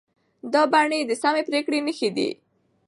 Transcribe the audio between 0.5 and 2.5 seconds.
دا بڼې د سمې پرېکړې نښې دي.